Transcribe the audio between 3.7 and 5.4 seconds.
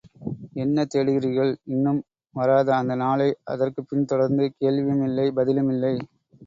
பின் தொடர்ந்து, கேள்வியும் இல்லை,